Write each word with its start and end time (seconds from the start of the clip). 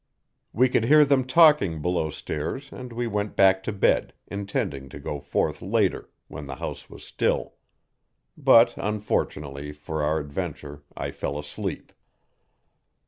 We 0.51 0.67
could 0.67 0.85
hear 0.85 1.05
them 1.05 1.25
talking 1.27 1.79
below 1.79 2.09
stairs 2.09 2.71
and 2.71 2.91
we 2.91 3.05
went 3.05 3.35
back 3.35 3.61
to 3.65 3.71
bed, 3.71 4.13
intending 4.25 4.89
to 4.89 4.99
go 4.99 5.19
forth 5.19 5.61
later 5.61 6.09
when 6.27 6.47
the 6.47 6.55
house 6.55 6.89
was 6.89 7.03
still. 7.05 7.53
But' 8.35 8.73
unfortunately 8.77 9.73
for 9.73 10.01
our 10.01 10.17
adventure 10.17 10.81
I 10.97 11.11
fell 11.11 11.37
asleep. 11.37 11.93